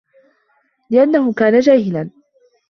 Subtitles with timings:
[0.89, 2.09] لِأَنَّهُ كَانَ جَاهِلًا